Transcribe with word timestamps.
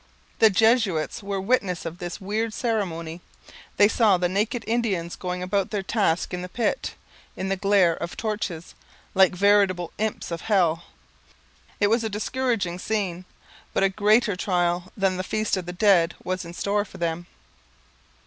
The 0.39 0.49
Jesuits 0.49 1.21
were 1.21 1.39
witnesses 1.39 1.85
of 1.85 1.99
this 1.99 2.19
weird 2.19 2.55
ceremony. 2.55 3.21
They 3.77 3.87
saw 3.87 4.17
the 4.17 4.27
naked 4.27 4.63
Indians 4.65 5.15
going 5.15 5.43
about 5.43 5.69
their 5.69 5.83
task 5.83 6.33
in 6.33 6.41
the 6.41 6.49
pit 6.49 6.95
in 7.37 7.49
the 7.49 7.55
glare 7.55 7.93
of 7.97 8.17
torches, 8.17 8.73
like 9.13 9.35
veritable 9.35 9.93
imps 9.99 10.31
of 10.31 10.41
hell. 10.41 10.85
It 11.79 11.85
was 11.91 12.03
a 12.03 12.09
discouraging 12.09 12.79
scene. 12.79 13.25
But 13.75 13.83
a 13.83 13.89
greater 13.89 14.35
trial 14.35 14.91
than 14.97 15.17
the 15.17 15.23
Feast 15.23 15.55
of 15.55 15.67
the 15.67 15.71
Dead 15.71 16.15
was 16.23 16.45
in 16.45 16.53
store 16.55 16.83
for 16.83 16.97
them. 16.97 17.27